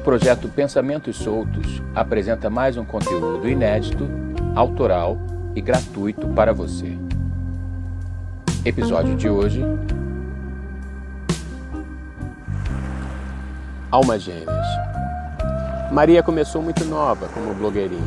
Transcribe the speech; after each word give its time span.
projeto 0.00 0.48
Pensamentos 0.48 1.16
Soltos 1.16 1.82
apresenta 1.94 2.48
mais 2.48 2.76
um 2.76 2.84
conteúdo 2.84 3.48
inédito, 3.48 4.08
autoral 4.54 5.18
e 5.54 5.60
gratuito 5.60 6.26
para 6.28 6.52
você. 6.52 6.96
Episódio 8.64 9.14
de 9.14 9.28
hoje: 9.28 9.62
Almas 13.90 14.22
Gêmeas. 14.22 14.66
Maria 15.92 16.22
começou 16.22 16.62
muito 16.62 16.84
nova 16.84 17.28
como 17.28 17.54
blogueirinha. 17.54 18.00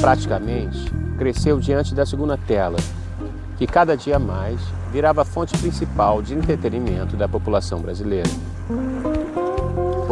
Praticamente 0.00 0.92
cresceu 1.16 1.58
diante 1.58 1.94
da 1.94 2.04
segunda 2.04 2.36
tela, 2.36 2.76
que 3.56 3.66
cada 3.66 3.96
dia 3.96 4.18
mais 4.18 4.60
virava 4.92 5.22
a 5.22 5.24
fonte 5.24 5.56
principal 5.56 6.20
de 6.20 6.34
entretenimento 6.34 7.16
da 7.16 7.28
população 7.28 7.80
brasileira. 7.80 8.28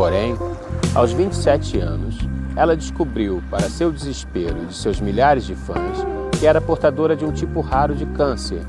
Porém, 0.02 0.37
aos 0.97 1.12
27 1.12 1.79
anos, 1.79 2.19
ela 2.56 2.77
descobriu, 2.77 3.41
para 3.48 3.70
seu 3.70 3.93
desespero 3.93 4.66
de 4.66 4.74
seus 4.74 5.01
milhares 5.01 5.45
de 5.45 5.55
fãs, 5.55 6.05
que 6.41 6.45
era 6.45 6.60
portadora 6.60 7.15
de 7.15 7.24
um 7.24 7.30
tipo 7.30 7.60
raro 7.60 7.95
de 7.95 8.05
câncer, 8.07 8.62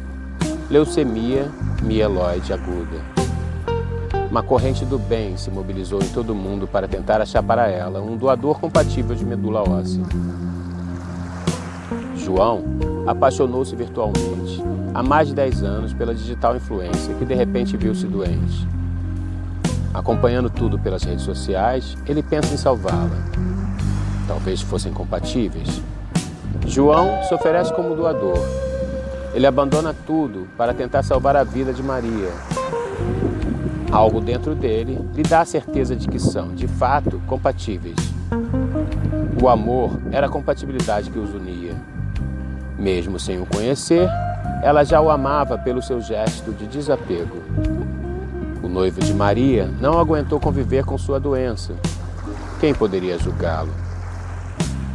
leucemia 0.70 1.50
mieloide 1.82 2.54
aguda. 2.54 3.02
Uma 4.30 4.44
corrente 4.44 4.86
do 4.86 5.00
bem 5.00 5.36
se 5.36 5.50
mobilizou 5.50 6.04
em 6.04 6.08
todo 6.10 6.34
o 6.34 6.36
mundo 6.36 6.68
para 6.68 6.88
tentar 6.88 7.20
achar 7.20 7.42
para 7.42 7.68
ela 7.68 8.00
um 8.00 8.16
doador 8.16 8.60
compatível 8.60 9.16
de 9.16 9.26
medula 9.26 9.68
óssea. 9.68 10.04
João 12.16 12.64
apaixonou-se 13.08 13.76
virtualmente 13.76 14.64
há 14.94 15.02
mais 15.02 15.30
de 15.30 15.34
10 15.34 15.64
anos 15.64 15.94
pela 15.96 16.14
digital 16.14 16.56
influência 16.56 17.16
que 17.16 17.26
de 17.26 17.34
repente 17.34 17.76
viu-se 17.76 18.06
doente. 18.06 18.68
Acompanhando 19.94 20.50
tudo 20.50 20.80
pelas 20.80 21.04
redes 21.04 21.24
sociais, 21.24 21.96
ele 22.08 22.24
pensa 22.24 22.54
em 22.54 22.58
salvá-la. 22.58 23.16
Talvez 24.28 24.62
fossem 24.62 24.92
compatíveis. 24.92 25.82
João 26.66 27.24
se 27.24 27.34
oferece 27.34 27.72
como 27.74 27.96
doador. 27.96 28.40
Ele 29.34 29.46
abandona 29.46 29.94
tudo 29.94 30.48
para 30.58 30.74
tentar 30.74 31.04
salvar 31.04 31.36
a 31.36 31.44
vida 31.44 31.72
de 31.72 31.84
Maria. 31.84 32.30
Algo 33.92 34.20
dentro 34.20 34.56
dele 34.56 35.00
lhe 35.14 35.22
dá 35.22 35.42
a 35.42 35.46
certeza 35.46 35.96
de 35.96 36.08
que 36.08 36.18
são, 36.18 36.56
de 36.56 36.68
fato, 36.68 37.22
compatíveis. 37.28 37.96
O 39.40 39.48
amor 39.48 40.00
era 40.12 40.26
a 40.26 40.30
compatibilidade 40.30 41.12
que 41.12 41.20
os 41.20 41.34
unia. 41.34 41.76
Mesmo 42.78 43.20
sem 43.20 43.40
o 43.40 43.46
conhecer, 43.46 44.10
ela 44.64 44.84
já 44.84 45.00
o 45.00 45.12
amava 45.12 45.58
pelo 45.58 45.82
seu 45.82 46.02
gesto 46.02 46.52
de 46.52 46.66
desapego. 46.66 47.38
Noivo 48.74 49.02
de 49.02 49.14
Maria 49.14 49.70
não 49.80 50.00
aguentou 50.00 50.40
conviver 50.40 50.84
com 50.84 50.98
sua 50.98 51.20
doença. 51.20 51.76
Quem 52.60 52.74
poderia 52.74 53.20
julgá-lo? 53.20 53.70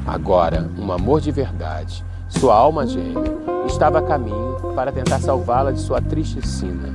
Agora, 0.04 0.68
um 0.76 0.90
amor 0.90 1.20
de 1.20 1.30
verdade, 1.30 2.04
sua 2.28 2.56
alma 2.56 2.84
gêmea, 2.88 3.32
estava 3.68 4.00
a 4.00 4.02
caminho 4.02 4.56
para 4.74 4.90
tentar 4.90 5.20
salvá-la 5.20 5.70
de 5.70 5.78
sua 5.78 6.02
triste 6.02 6.44
sina. 6.44 6.92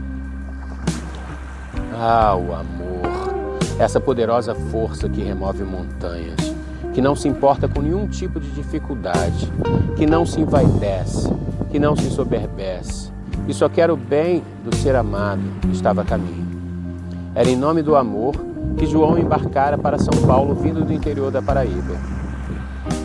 Ah, 1.98 2.36
o 2.36 2.54
amor! 2.54 3.58
Essa 3.80 4.02
poderosa 4.02 4.54
força 4.54 5.08
que 5.08 5.24
remove 5.24 5.64
montanhas, 5.64 6.54
que 6.94 7.02
não 7.02 7.16
se 7.16 7.30
importa 7.30 7.66
com 7.66 7.82
nenhum 7.82 8.10
tipo 8.10 8.42
de 8.42 8.52
dificuldade, 8.52 9.50
que 9.96 10.06
não 10.06 10.26
se 10.26 10.42
envaidece, 10.42 11.34
que 11.72 11.80
não 11.80 11.96
se 11.96 12.12
soberbece, 12.12 13.10
e 13.48 13.54
só 13.54 13.70
quer 13.70 13.90
o 13.90 13.96
bem 13.96 14.44
do 14.66 14.76
ser 14.76 14.98
amado, 14.98 15.42
estava 15.72 16.02
a 16.02 16.06
caminho. 16.06 16.63
Era 17.36 17.50
em 17.50 17.56
nome 17.56 17.82
do 17.82 17.96
amor 17.96 18.36
que 18.78 18.86
João 18.86 19.18
embarcara 19.18 19.76
para 19.76 19.98
São 19.98 20.14
Paulo 20.28 20.54
vindo 20.54 20.86
do 20.86 20.94
interior 20.94 21.32
da 21.32 21.42
Paraíba. 21.42 21.96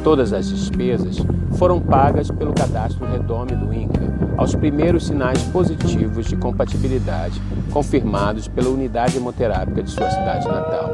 Todas 0.04 0.34
as 0.34 0.50
despesas 0.50 1.16
foram 1.56 1.80
pagas 1.80 2.30
pelo 2.30 2.52
cadastro 2.52 3.06
Redome 3.06 3.56
do 3.56 3.72
INCA, 3.72 4.02
aos 4.36 4.54
primeiros 4.54 5.06
sinais 5.06 5.42
positivos 5.44 6.26
de 6.26 6.36
compatibilidade 6.36 7.40
confirmados 7.72 8.46
pela 8.48 8.68
unidade 8.68 9.16
hemoterápica 9.16 9.82
de 9.82 9.90
sua 9.90 10.10
cidade 10.10 10.46
natal. 10.46 10.90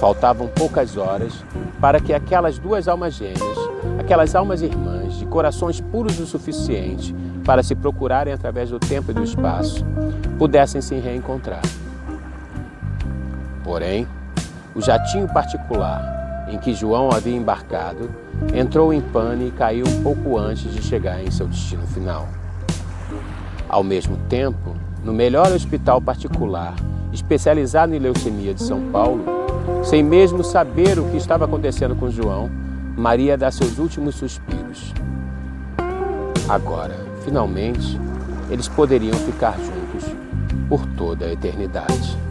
Faltavam 0.00 0.48
poucas 0.48 0.96
horas 0.96 1.44
para 1.78 2.00
que 2.00 2.14
aquelas 2.14 2.58
duas 2.58 2.88
almas 2.88 3.14
gêmeas, 3.14 3.58
aquelas 3.98 4.34
almas 4.34 4.62
irmãs, 4.62 5.18
de 5.18 5.26
corações 5.26 5.78
puros 5.78 6.18
o 6.20 6.26
suficiente 6.26 7.14
para 7.44 7.62
se 7.62 7.74
procurarem 7.74 8.32
através 8.32 8.70
do 8.70 8.78
tempo 8.78 9.10
e 9.10 9.14
do 9.14 9.22
espaço, 9.22 9.84
pudessem 10.38 10.80
se 10.80 10.94
reencontrar. 10.94 11.60
Porém, 13.68 14.08
o 14.74 14.80
jatinho 14.80 15.28
particular 15.28 16.46
em 16.48 16.56
que 16.56 16.72
João 16.72 17.10
havia 17.12 17.36
embarcado 17.36 18.08
entrou 18.54 18.94
em 18.94 19.00
pane 19.02 19.48
e 19.48 19.50
caiu 19.50 19.86
um 19.86 20.02
pouco 20.02 20.38
antes 20.38 20.72
de 20.72 20.82
chegar 20.82 21.22
em 21.22 21.30
seu 21.30 21.46
destino 21.46 21.86
final. 21.86 22.26
Ao 23.68 23.84
mesmo 23.84 24.16
tempo, 24.26 24.74
no 25.04 25.12
melhor 25.12 25.52
hospital 25.52 26.00
particular, 26.00 26.76
especializado 27.12 27.94
em 27.94 27.98
leucemia 27.98 28.54
de 28.54 28.62
São 28.62 28.90
Paulo, 28.90 29.22
sem 29.84 30.02
mesmo 30.02 30.42
saber 30.42 30.98
o 30.98 31.04
que 31.10 31.18
estava 31.18 31.44
acontecendo 31.44 31.94
com 31.94 32.08
João, 32.08 32.50
Maria 32.96 33.36
dá 33.36 33.50
seus 33.50 33.78
últimos 33.78 34.14
suspiros. 34.14 34.94
Agora, 36.48 36.96
finalmente, 37.22 38.00
eles 38.48 38.66
poderiam 38.66 39.18
ficar 39.18 39.58
juntos 39.58 40.10
por 40.70 40.86
toda 40.96 41.26
a 41.26 41.32
eternidade. 41.34 42.27